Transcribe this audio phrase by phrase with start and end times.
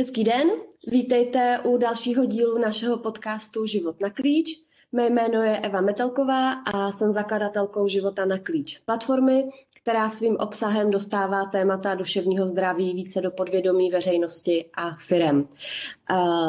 [0.00, 0.50] Hezký den,
[0.86, 4.48] vítejte u dalšího dílu našeho podcastu Život na klíč.
[4.92, 9.50] Mé jméno je Eva Metelková a jsem zakladatelkou Života na klíč platformy,
[9.82, 15.48] která svým obsahem dostává témata duševního zdraví více do podvědomí veřejnosti a firem.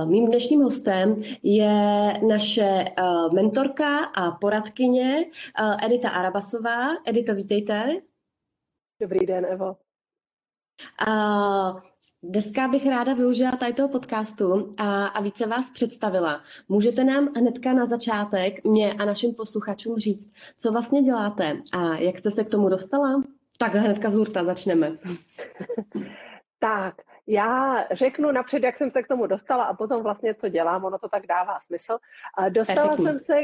[0.06, 1.74] Mým dnešním hostem je
[2.28, 2.86] naše
[3.34, 5.26] mentorka a poradkyně
[5.86, 6.88] Edita Arabasová.
[7.06, 8.02] Edito, vítejte.
[9.02, 9.76] Dobrý den, Evo.
[12.24, 16.42] Dneska bych ráda využila tady toho podcastu a, a více vás představila.
[16.70, 22.18] Můžete nám hnedka na začátek mě a našim posluchačům říct, co vlastně děláte a jak
[22.18, 23.24] jste se k tomu dostala?
[23.58, 24.98] Tak hnedka z hurta začneme.
[26.60, 26.96] tak,
[27.28, 31.00] já řeknu napřed, jak jsem se k tomu dostala a potom vlastně, co dělám, ono
[31.00, 31.98] to tak dává smysl.
[32.50, 33.38] Dostala jsem se,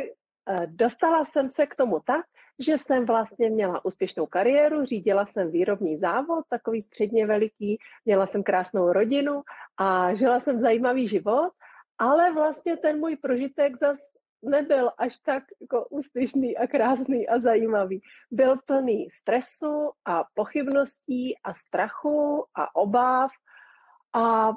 [0.66, 2.26] dostala jsem se k tomu tak,
[2.60, 8.44] že jsem vlastně měla úspěšnou kariéru, řídila jsem výrobní závod, takový středně veliký, měla jsem
[8.44, 9.42] krásnou rodinu
[9.78, 11.52] a žila jsem zajímavý život,
[11.98, 13.98] ale vlastně ten můj prožitek zas
[14.42, 18.02] nebyl až tak jako úspěšný a krásný a zajímavý.
[18.32, 23.32] Byl plný stresu a pochybností a strachu a obav
[24.14, 24.52] a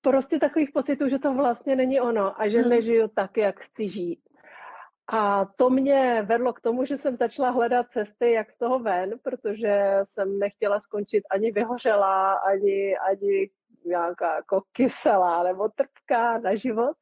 [0.00, 2.70] prostě takových pocitů, že to vlastně není ono a že hmm.
[2.70, 4.20] nežiju tak, jak chci žít.
[5.12, 9.10] A to mě vedlo k tomu, že jsem začala hledat cesty, jak z toho ven,
[9.22, 13.50] protože jsem nechtěla skončit ani vyhořelá, ani, ani
[13.86, 16.96] nějaká jako kyselá nebo trpká na život.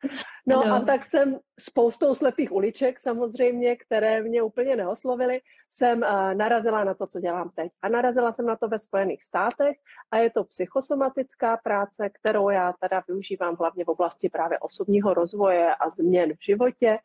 [0.47, 0.75] No ano.
[0.75, 6.95] a tak jsem spoustou slepých uliček samozřejmě, které mě úplně neoslovily, jsem uh, narazila na
[6.95, 7.73] to, co dělám teď.
[7.83, 9.77] A narazila jsem na to ve Spojených státech
[10.11, 15.75] a je to psychosomatická práce, kterou já teda využívám hlavně v oblasti právě osobního rozvoje
[15.75, 16.99] a změn v životě.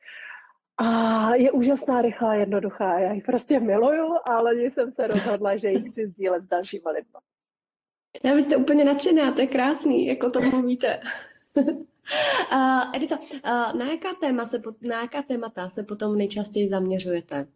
[0.78, 3.00] A je úžasná, rychlá, jednoduchá.
[3.00, 7.20] Já ji prostě miluju, ale jsem se rozhodla, že ji chci sdílet s dalšími lidmi.
[8.23, 11.00] Já vy jste úplně nadšená, to je krásný, jako to mluvíte.
[12.52, 17.48] uh, Edito, uh, na, jaká téma se, na jaká témata se potom nejčastěji zaměřujete?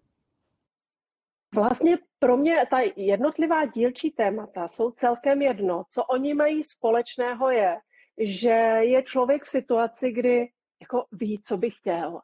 [1.55, 5.83] Vlastně pro mě ta jednotlivá dílčí témata jsou celkem jedno.
[5.89, 7.77] Co oni mají společného je,
[8.17, 8.49] že
[8.79, 10.49] je člověk v situaci, kdy
[10.81, 12.21] jako ví, co by chtěl,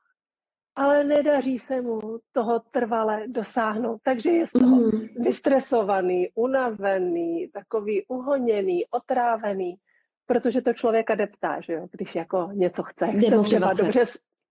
[0.78, 2.00] ale nedaří se mu
[2.32, 4.00] toho trvale dosáhnout.
[4.04, 4.92] Takže je z toho mm.
[5.20, 9.76] vystresovaný, unavený, takový uhoněný, otrávený,
[10.26, 13.08] protože to člověka deptá, že jo, když jako něco chce.
[13.08, 14.04] Chce třeba dobře,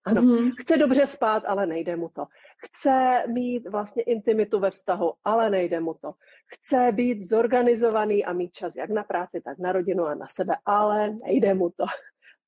[0.05, 0.51] ano, mm.
[0.59, 2.27] chce dobře spát, ale nejde mu to.
[2.59, 6.13] Chce mít vlastně intimitu ve vztahu, ale nejde mu to.
[6.47, 10.57] Chce být zorganizovaný a mít čas jak na práci, tak na rodinu a na sebe,
[10.65, 11.85] ale nejde mu to.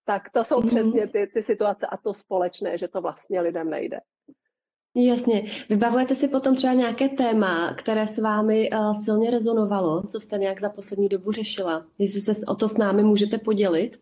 [0.09, 0.69] Tak to jsou mm-hmm.
[0.69, 4.01] přesně ty, ty situace a to společné, že to vlastně lidem nejde.
[4.95, 5.45] Jasně.
[5.69, 10.61] Vybavujete si potom třeba nějaké téma, které s vámi uh, silně rezonovalo, co jste nějak
[10.61, 11.87] za poslední dobu řešila?
[11.99, 14.01] Jestli se o to s námi můžete podělit?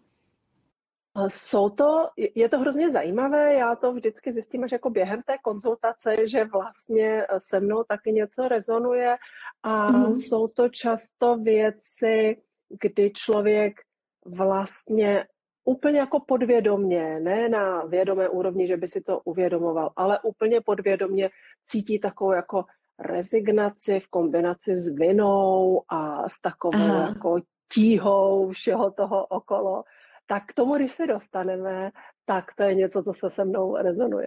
[1.28, 6.14] Jsou to, je to hrozně zajímavé, já to vždycky zjistím až jako během té konzultace,
[6.28, 9.16] že vlastně eh, se mnou taky něco rezonuje
[9.62, 10.16] a mm.
[10.16, 12.36] jsou to často věci,
[12.80, 13.80] kdy člověk
[14.26, 15.26] vlastně
[15.66, 21.30] úplně jako podvědomně, ne na vědomé úrovni, že by si to uvědomoval, ale úplně podvědomně
[21.66, 22.64] cítí takovou jako
[22.98, 27.08] rezignaci v kombinaci s vinou a s takovou Aha.
[27.08, 27.38] jako
[27.72, 29.84] tíhou všeho toho okolo.
[30.26, 31.90] Tak k tomu, když se dostaneme,
[32.24, 34.26] tak to je něco, co se se mnou rezonuje.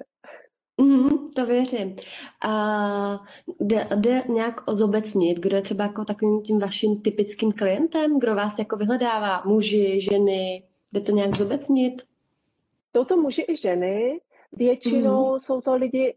[0.82, 1.96] Mm, to věřím.
[2.42, 3.20] A
[3.60, 8.60] jde, jde nějak ozobecnit, kdo je třeba jako takovým tím vaším typickým klientem, kdo vás
[8.60, 9.44] jako vyhledává?
[9.46, 12.02] Muži, ženy, Jde to nějak zobecnit?
[12.96, 14.22] Jsou to muži i ženy.
[14.52, 15.40] Většinou mm.
[15.40, 16.16] jsou to lidi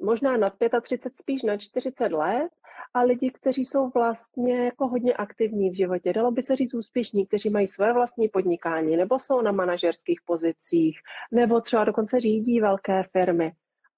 [0.00, 0.52] možná nad
[0.82, 2.50] 35, spíš na 40 let
[2.94, 6.12] a lidi, kteří jsou vlastně jako hodně aktivní v životě.
[6.12, 10.98] Dalo by se říct úspěšní, kteří mají své vlastní podnikání, nebo jsou na manažerských pozicích,
[11.30, 13.52] nebo třeba dokonce řídí velké firmy.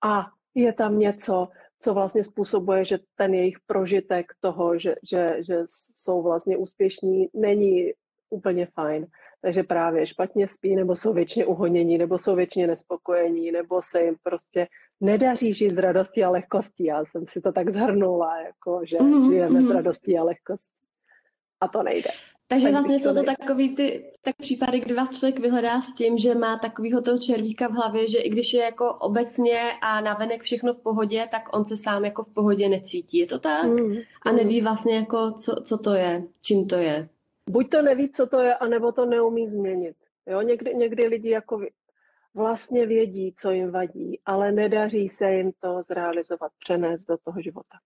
[0.05, 1.49] A je tam něco,
[1.81, 7.93] co vlastně způsobuje, že ten jejich prožitek toho, že, že, že jsou vlastně úspěšní, není
[8.31, 9.07] úplně fajn.
[9.45, 14.17] Takže právě špatně spí, nebo jsou většině uhonění, nebo jsou většině nespokojení, nebo se jim
[14.23, 14.67] prostě
[15.01, 16.87] nedaří žít z radosti a lehkosti.
[16.87, 19.31] Já jsem si to tak zhrnula, jako, že mm-hmm.
[19.31, 19.75] žijeme z mhm.
[19.75, 20.85] radosti a lehkosti.
[21.61, 22.11] A to nejde.
[22.49, 23.37] Takže tak vlastně jsou to nejde.
[23.39, 27.69] takový ty tak případy, kdy vás člověk vyhledá s tím, že má takovýho toho červíka
[27.69, 31.65] v hlavě, že i když je jako obecně a navenek všechno v pohodě, tak on
[31.65, 33.19] se sám jako v pohodě necítí.
[33.19, 33.65] Je to tak?
[33.65, 37.09] Mm, a neví vlastně jako, co, co to je, čím to je
[37.51, 39.97] buď to neví, co to je, anebo to neumí změnit.
[40.27, 40.41] Jo?
[40.41, 41.61] Někdy, někdy lidi jako
[42.35, 47.79] vlastně vědí, co jim vadí, ale nedaří se jim to zrealizovat, přenést do toho života.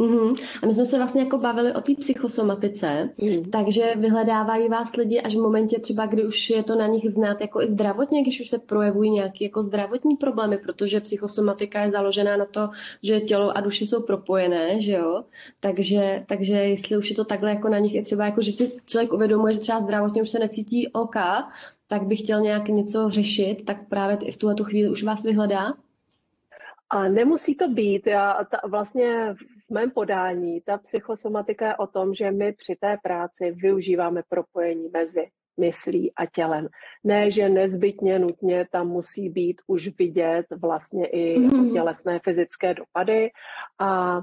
[0.00, 0.36] Mm-hmm.
[0.62, 3.50] A my jsme se vlastně jako bavili o té psychosomatice, mm.
[3.50, 7.40] takže vyhledávají vás lidi až v momentě třeba, kdy už je to na nich znát
[7.40, 12.36] jako i zdravotně, když už se projevují nějaké jako zdravotní problémy, protože psychosomatika je založená
[12.36, 12.70] na to,
[13.02, 15.24] že tělo a duše jsou propojené, že jo?
[15.60, 18.72] Takže, takže jestli už je to takhle jako na nich, je třeba jako, že si
[18.86, 21.16] člověk uvědomuje, že třeba zdravotně už se necítí OK,
[21.88, 25.74] tak by chtěl nějak něco řešit, tak právě v tuhle chvíli už vás vyhledá?
[26.90, 28.06] A nemusí to být.
[28.06, 29.34] Já ta, vlastně
[29.70, 34.88] v mém podání ta psychosomatika je o tom, že my při té práci využíváme propojení
[34.92, 35.26] mezi
[35.60, 36.68] myslí a tělem.
[37.04, 41.72] Ne, že nezbytně nutně tam musí být už vidět vlastně i mm-hmm.
[41.72, 43.30] tělesné fyzické dopady
[43.78, 44.20] a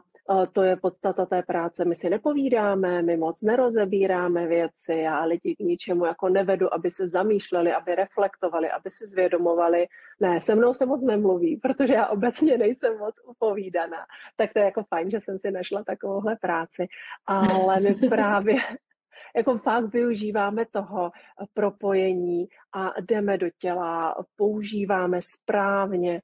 [0.51, 1.85] to je podstata té práce.
[1.85, 7.07] My si nepovídáme, my moc nerozebíráme věci, já lidi k ničemu jako nevedu, aby se
[7.07, 9.87] zamýšleli, aby reflektovali, aby si zvědomovali.
[10.19, 14.05] Ne, se mnou se moc nemluví, protože já obecně nejsem moc upovídaná.
[14.35, 16.87] Tak to je jako fajn, že jsem si našla takovouhle práci.
[17.25, 18.55] Ale my právě
[19.35, 21.11] jako fakt využíváme toho
[21.53, 26.21] propojení a jdeme do těla, používáme správně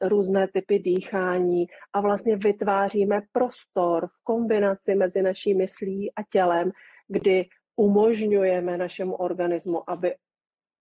[0.00, 6.72] různé typy dýchání a vlastně vytváříme prostor v kombinaci mezi naší myslí a tělem,
[7.08, 7.46] kdy
[7.76, 10.14] umožňujeme našemu organismu, aby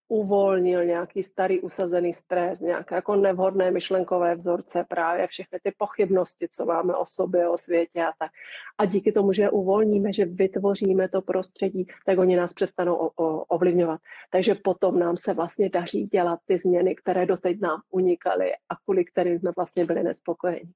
[0.08, 6.66] uvolnil nějaký starý usazený stres, nějaké jako nevhodné myšlenkové vzorce, právě všechny ty pochybnosti, co
[6.66, 8.32] máme o sobě, o světě a tak.
[8.78, 13.44] A díky tomu, že uvolníme, že vytvoříme to prostředí, tak oni nás přestanou o, o,
[13.44, 14.00] ovlivňovat.
[14.32, 19.06] Takže potom nám se vlastně daří dělat ty změny, které doteď nám unikaly a kvůli
[19.06, 20.74] kterým jsme vlastně byli nespokojeni.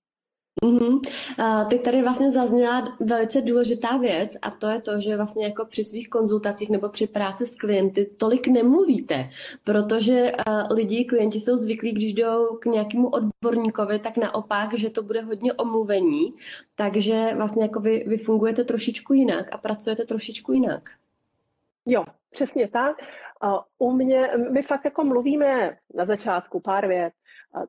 [0.64, 1.00] Mm-hmm.
[1.70, 5.84] Teď tady vlastně zazněla velice důležitá věc a to je to, že vlastně jako při
[5.84, 9.30] svých konzultacích nebo při práci s klienty tolik nemluvíte,
[9.64, 10.32] protože
[10.70, 15.54] lidi, klienti jsou zvyklí, když jdou k nějakému odborníkovi, tak naopak, že to bude hodně
[15.54, 16.34] omluvení,
[16.76, 20.90] takže vlastně jako vy, vy fungujete trošičku jinak a pracujete trošičku jinak.
[21.86, 22.98] Jo, přesně tak.
[23.78, 27.14] U mě, my fakt jako mluvíme na začátku pár vět,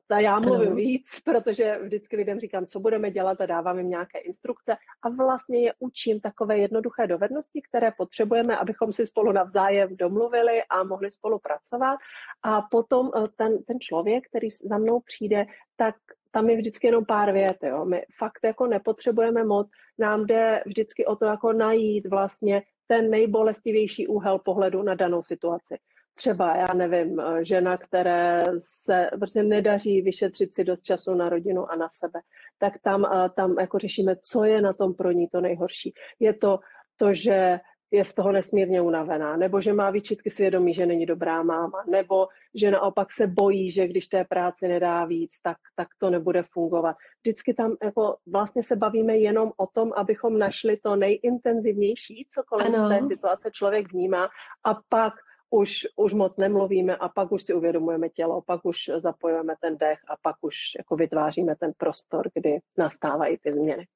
[0.07, 4.19] ta já mluvím víc, protože vždycky lidem říkám, co budeme dělat a dávám jim nějaké
[4.19, 10.63] instrukce a vlastně je učím takové jednoduché dovednosti, které potřebujeme, abychom si spolu navzájem domluvili
[10.69, 11.97] a mohli spolupracovat.
[12.43, 15.45] A potom eh, ten, ten člověk, který za mnou přijde,
[15.75, 15.95] tak
[16.31, 17.85] tam je vždycky jenom pár vět, jo.
[17.85, 19.67] My fakt jako nepotřebujeme moc,
[19.97, 25.77] nám jde vždycky o to jako najít vlastně ten nejbolestivější úhel pohledu na danou situaci
[26.19, 31.71] třeba, já nevím, eh, žena, které se prostě nedaří vyšetřit si dost času na rodinu
[31.71, 32.19] a na sebe,
[32.57, 35.93] tak tam, eh, tam jako řešíme, co je na tom pro ní to nejhorší.
[36.19, 36.59] Je to
[36.97, 37.59] to, že
[37.91, 42.27] je z toho nesmírně unavená, nebo že má výčitky svědomí, že není dobrá máma, nebo
[42.55, 46.95] že naopak se bojí, že když té práci nedá víc, tak, tak to nebude fungovat.
[47.23, 52.75] Vždycky tam jako vlastně se bavíme jenom o tom, abychom našli to nejintenzivnější, co kolem
[52.75, 52.89] ano.
[52.89, 54.29] té situace člověk vnímá
[54.63, 55.13] a pak
[55.49, 59.99] už, už moc nemluvíme a pak už si uvědomujeme tělo, pak už zapojujeme ten dech
[60.09, 63.87] a pak už jako vytváříme ten prostor, kdy nastávají ty změny.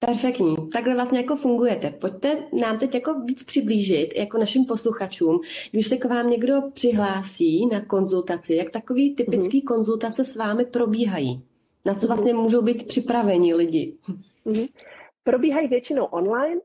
[0.00, 0.54] Perfektní.
[0.72, 1.90] Takhle vlastně jako fungujete.
[1.90, 7.66] Pojďte nám teď jako víc přiblížit jako našim posluchačům, když se k vám někdo přihlásí
[7.66, 9.66] na konzultaci, jak takový typický mm-hmm.
[9.66, 11.42] konzultace s vámi probíhají.
[11.86, 12.14] Na co mhm.
[12.14, 13.96] vlastně můžou být připraveni lidi?
[14.46, 14.68] Mm-hmm.
[15.24, 16.60] Probíhají většinou online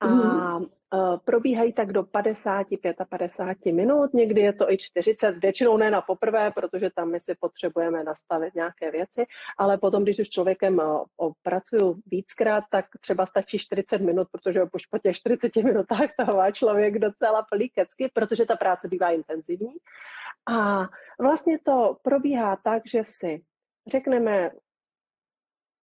[0.00, 0.68] a mm-hmm.
[0.94, 2.66] Eh, probíhají tak do 50,
[3.08, 7.34] 55 minut, někdy je to i 40, většinou ne na poprvé, protože tam my si
[7.34, 9.24] potřebujeme nastavit nějaké věci,
[9.58, 10.84] ale potom, když už člověkem eh,
[11.42, 16.50] pracuju víckrát, tak třeba stačí 40 minut, protože už po těch 40 minutách to má
[16.50, 19.74] člověk docela plný kecky, protože ta práce bývá intenzivní.
[20.46, 20.88] A
[21.20, 23.42] vlastně to probíhá tak, že si
[23.86, 24.50] řekneme,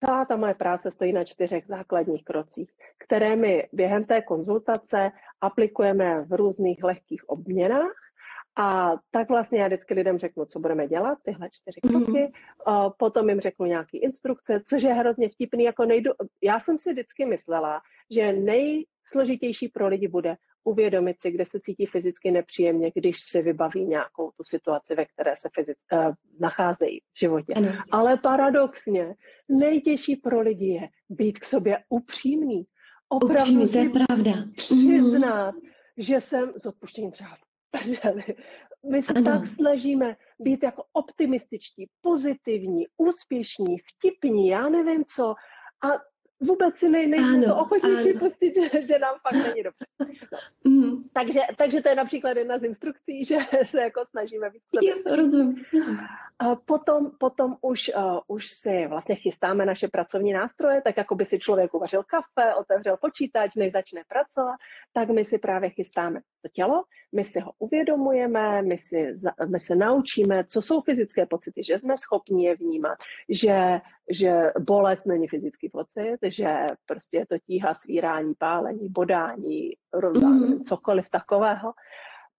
[0.04, 6.22] Celá ta moje práce stojí na čtyřech základních krocích, které my během té konzultace aplikujeme
[6.22, 7.92] v různých lehkých obměnách.
[8.56, 12.04] A tak vlastně já vždycky lidem řeknu, co budeme dělat, tyhle čtyři mhm.
[12.04, 12.32] kroky,
[12.66, 12.92] mm-hmm.
[12.96, 16.10] potom jim řeknu nějaký instrukce, což je hrozně vtipný, jako nejdu...
[16.42, 17.80] Já jsem si vždycky myslela,
[18.10, 23.84] že nejsložitější pro lidi bude uvědomit si, kde se cítí fyzicky nepříjemně, když si vybaví
[23.84, 27.54] nějakou tu situaci, ve které se fyzic, uh, nacházejí v životě.
[27.54, 27.72] Ano.
[27.90, 29.14] Ale paradoxně,
[29.48, 32.64] nejtěžší pro lidi je být k sobě upřímný.
[33.08, 34.32] Opravdu Upřímný, to je pravda.
[34.56, 35.60] Přiznat, mm.
[35.96, 37.36] že jsem z odpuštění třeba
[38.90, 39.24] my se ano.
[39.24, 45.34] tak snažíme být jako optimističtí, pozitivní, úspěšní, vtipní, já nevím co.
[45.84, 45.88] A
[46.42, 49.86] vůbec si nej, nejsme to ochotní připustit, že, že nám fakt není dobře.
[50.32, 50.38] No.
[50.64, 51.02] Mm.
[51.12, 55.16] Takže, takže to je například jedna z instrukcí, že se jako snažíme být sebe.
[55.16, 55.64] rozumím.
[56.38, 61.24] A potom, potom už, uh, už si vlastně chystáme naše pracovní nástroje, tak jako by
[61.24, 64.56] si člověk uvařil kafe, otevřel počítač, než začne pracovat,
[64.92, 69.14] tak my si právě chystáme to tělo, my si ho uvědomujeme, my, si,
[69.46, 73.80] my se naučíme, co jsou fyzické pocity, že jsme schopni je vnímat, že,
[74.10, 79.70] že bolest není fyzický pocit, že prostě je to tíha, svírání, pálení, bodání,
[80.22, 80.64] mm.
[80.64, 81.72] cokoliv takového.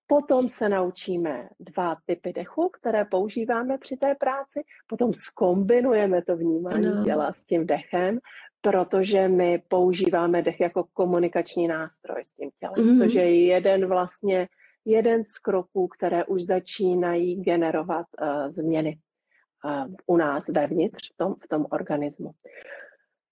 [0.08, 4.62] Potom se naučíme dva typy dechu, které používáme při té práci.
[4.88, 7.04] Potom skombinujeme to vnímání ano.
[7.04, 8.20] těla s tím dechem,
[8.62, 12.98] protože my používáme dech jako komunikační nástroj s tím tělem, mm-hmm.
[12.98, 14.48] což je jeden vlastně
[14.86, 18.98] jeden z kroků, které už začínají generovat uh, změny
[20.06, 22.32] u nás vevnitř v tom, v tom organismu.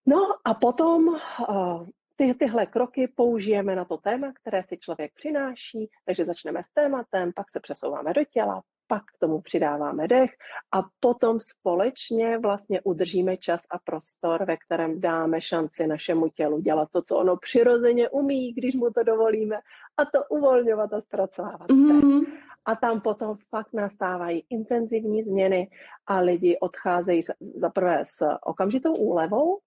[0.05, 5.89] No a potom uh, ty, tyhle kroky použijeme na to téma, které si člověk přináší,
[6.05, 10.31] takže začneme s tématem, pak se přesouváme do těla, pak k tomu přidáváme dech
[10.71, 16.89] a potom společně vlastně udržíme čas a prostor, ve kterém dáme šanci našemu tělu dělat
[16.91, 19.55] to, co ono přirozeně umí, když mu to dovolíme,
[19.97, 21.69] a to uvolňovat a zpracovávat.
[21.69, 22.25] Mm-hmm.
[22.65, 25.69] A tam potom fakt nastávají intenzivní změny
[26.07, 27.21] a lidi odcházejí
[27.55, 29.59] zaprvé s okamžitou úlevou,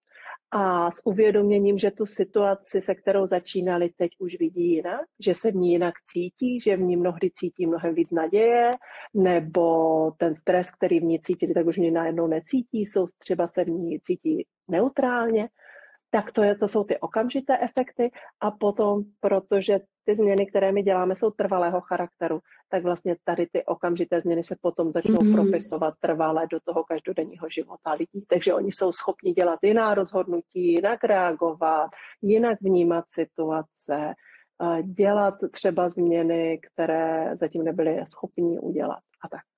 [0.51, 5.51] a s uvědoměním, že tu situaci, se kterou začínali, teď už vidí jinak, že se
[5.51, 8.71] v ní jinak cítí, že v ní mnohdy cítí mnohem víc naděje,
[9.13, 13.47] nebo ten stres, který v ní cítili, tak už v ní najednou necítí, jsou třeba
[13.47, 15.49] se v ní cítí neutrálně
[16.15, 20.83] tak to, je, to jsou ty okamžité efekty a potom, protože ty změny, které my
[20.83, 25.33] děláme, jsou trvalého charakteru, tak vlastně tady ty okamžité změny se potom začnou mm-hmm.
[25.33, 28.25] propisovat trvalé do toho každodenního života lidí.
[28.27, 31.89] Takže oni jsou schopni dělat jiná rozhodnutí, jinak reagovat,
[32.21, 34.13] jinak vnímat situace,
[34.83, 39.54] dělat třeba změny, které zatím nebyli schopni udělat a tak.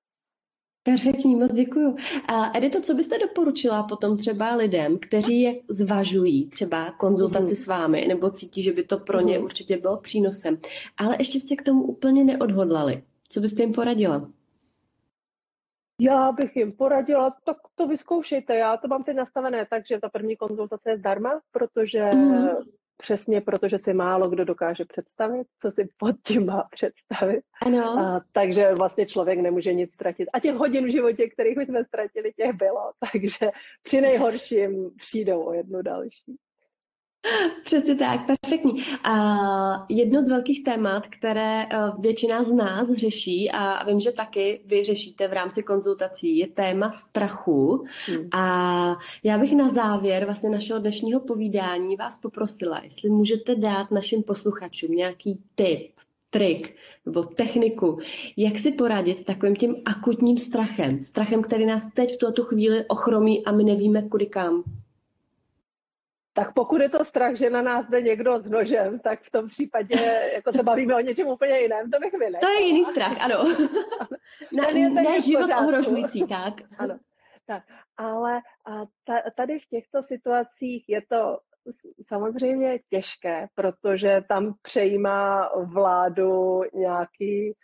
[0.82, 1.96] Perfektní, moc děkuju.
[2.26, 7.56] A Edito, co byste doporučila potom třeba lidem, kteří je zvažují třeba konzultaci mm.
[7.56, 9.44] s vámi, nebo cítí, že by to pro ně mm.
[9.44, 10.58] určitě bylo přínosem,
[10.96, 13.02] ale ještě jste k tomu úplně neodhodlali.
[13.28, 14.30] Co byste jim poradila?
[16.00, 18.56] Já bych jim poradila, tak to vyzkoušejte.
[18.56, 22.48] Já to mám teď nastavené tak, že ta první konzultace je zdarma, protože mm.
[23.02, 27.44] Přesně protože si málo kdo dokáže představit, co si pod tím má představit.
[27.66, 27.98] Ano.
[27.98, 30.28] A, takže vlastně člověk nemůže nic ztratit.
[30.32, 32.92] A těch hodin v životě, kterých už jsme ztratili, těch bylo.
[33.12, 33.50] Takže
[33.82, 36.36] při nejhorším přijdou o jednu další.
[37.64, 38.82] Přesně tak, perfektní.
[39.04, 41.66] A jedno z velkých témat, které eh,
[41.98, 46.90] většina z nás řeší, a vím, že taky vy řešíte v rámci konzultací, je téma
[46.90, 47.84] strachu.
[48.06, 48.28] Hmm.
[48.32, 54.22] A já bych na závěr vlastně našeho dnešního povídání vás poprosila, jestli můžete dát našim
[54.22, 55.92] posluchačům nějaký tip,
[56.30, 56.74] trik
[57.06, 57.98] nebo techniku,
[58.36, 62.84] jak si poradit s takovým tím akutním strachem, strachem, který nás teď v tuto chvíli
[62.88, 64.62] ochromí a my nevíme kudy kam
[66.32, 69.48] tak pokud je to strach, že na nás jde někdo s nožem, tak v tom
[69.48, 69.96] případě
[70.34, 72.40] jako se bavíme o něčem úplně jiném, to bych vynechala.
[72.40, 73.44] To je jiný strach, ano.
[74.52, 74.70] na,
[75.02, 76.54] ne život ohrožující, tak.
[76.78, 76.98] Ano,
[77.46, 77.62] tak.
[77.96, 78.86] Ale a
[79.36, 81.38] tady v těchto situacích je to
[82.06, 87.54] samozřejmě těžké, protože tam přejímá vládu nějaký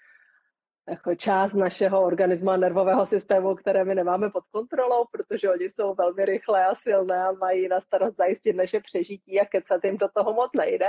[0.88, 5.94] jako část našeho organismu a nervového systému, které my nemáme pod kontrolou, protože oni jsou
[5.94, 10.08] velmi rychlé a silné a mají na starost zajistit naše přežití a kecat jim do
[10.14, 10.88] toho moc nejde.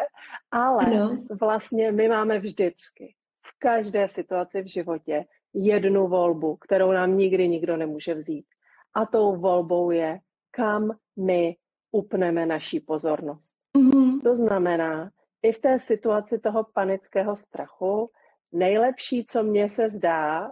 [0.51, 1.17] Ale no.
[1.41, 7.77] vlastně my máme vždycky v každé situaci v životě jednu volbu, kterou nám nikdy nikdo
[7.77, 8.45] nemůže vzít.
[8.93, 10.19] A tou volbou je,
[10.51, 11.55] kam my
[11.91, 13.55] upneme naší pozornost.
[13.77, 14.21] Mm-hmm.
[14.23, 15.09] To znamená,
[15.43, 18.09] i v té situaci toho panického strachu,
[18.55, 20.51] nejlepší, co mně se zdá,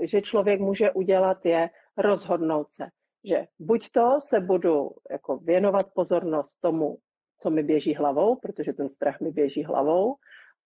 [0.00, 2.86] že člověk může udělat, je rozhodnout se,
[3.24, 6.96] že buď to se budu jako věnovat pozornost tomu,
[7.38, 10.14] co mi běží hlavou, protože ten strach mi běží hlavou,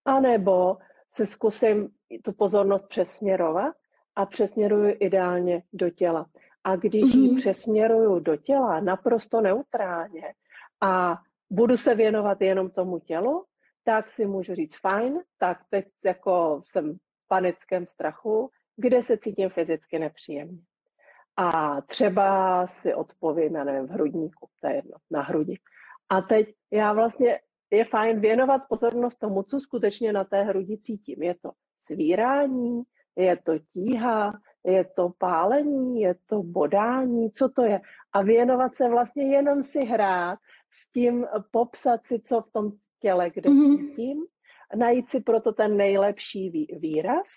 [0.05, 0.77] anebo
[1.11, 1.89] se zkusím
[2.25, 3.75] tu pozornost přesměrovat
[4.17, 6.27] a přesměruju ideálně do těla.
[6.65, 7.21] A když mm-hmm.
[7.21, 7.37] ji mhm.
[7.37, 10.35] přesměruju do těla naprosto neutrálně
[10.81, 11.17] a
[11.51, 13.45] budu se věnovat jenom tomu tělu,
[13.89, 19.49] tak si můžu říct fajn, tak teď jako jsem v panickém strachu, kde se cítím
[19.49, 20.59] fyzicky nepříjemně.
[21.37, 25.59] A třeba si odpovím, já nevím, v hrudníku, to je jedno, na hrudi.
[26.09, 27.41] A teď já vlastně,
[27.71, 31.23] je fajn věnovat pozornost tomu, co skutečně na té hrudi cítím.
[31.23, 32.83] Je to svírání,
[33.17, 34.33] je to tíha,
[34.65, 37.81] je to pálení, je to bodání, co to je.
[38.13, 40.39] A věnovat se vlastně jenom si hrát
[40.71, 43.77] s tím popsat si, co v tom těle, kde mm-hmm.
[43.77, 44.19] cítím,
[44.77, 46.51] najít si proto ten nejlepší
[46.81, 47.29] výraz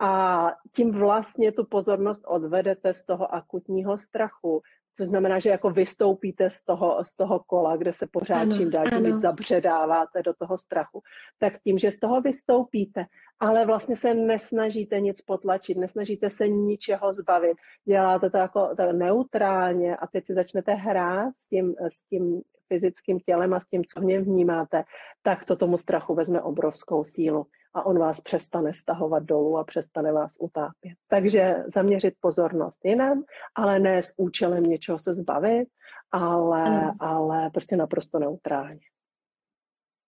[0.00, 4.62] a tím vlastně tu pozornost odvedete z toho akutního strachu,
[4.96, 8.70] což znamená, že jako vystoupíte z toho, z toho kola, kde se pořád ano, čím
[8.70, 11.02] dál tím zabředáváte do toho strachu,
[11.38, 13.04] tak tím, že z toho vystoupíte,
[13.40, 19.96] ale vlastně se nesnažíte nic potlačit, nesnažíte se ničeho zbavit, děláte to jako tak neutrálně
[19.96, 24.00] a teď si začnete hrát s tím, s tím fyzickým tělem a s tím, co
[24.00, 24.84] v něm vnímáte,
[25.22, 30.12] tak to tomu strachu vezme obrovskou sílu a on vás přestane stahovat dolů a přestane
[30.12, 30.94] vás utápět.
[31.08, 33.22] Takže zaměřit pozornost jinam,
[33.54, 35.68] ale ne s účelem něčeho se zbavit,
[36.12, 38.80] ale, ale prostě naprosto neutrálně.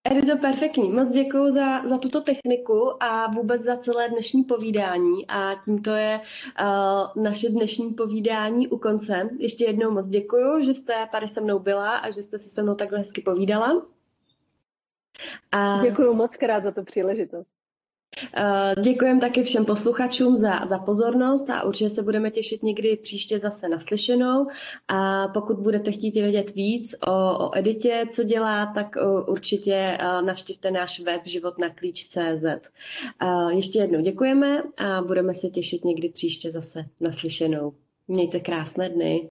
[0.09, 0.91] To perfektní.
[0.91, 5.27] Moc děkuji za, za tuto techniku a vůbec za celé dnešní povídání.
[5.27, 6.21] A tímto je
[6.61, 9.29] uh, naše dnešní povídání u konce.
[9.39, 12.63] Ještě jednou moc děkuji, že jste tady se mnou byla a že jste si se
[12.63, 13.85] mnou takhle hezky povídala.
[15.51, 15.81] A...
[15.81, 17.58] Děkuji moc krát za tu příležitost.
[18.37, 23.39] Uh, Děkujeme taky všem posluchačům za, za pozornost a určitě se budeme těšit někdy příště
[23.39, 24.47] zase naslyšenou.
[24.87, 30.25] A pokud budete chtít vědět víc o, o Editě, co dělá, tak uh, určitě uh,
[30.25, 32.71] navštivte náš web životnaklíč.cz.
[33.49, 37.73] Ještě jednou děkujeme a budeme se těšit někdy příště zase naslyšenou.
[38.07, 39.27] Mějte krásné dny.